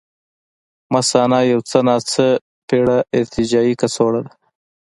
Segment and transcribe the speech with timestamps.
[0.93, 2.27] مثانه یو څه ناڅه
[2.67, 4.33] پېړه ارتجاعي کڅوړه ده.